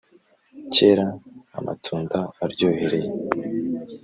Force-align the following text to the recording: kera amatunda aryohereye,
kera 0.73 1.05
amatunda 1.57 2.19
aryohereye, 2.43 3.11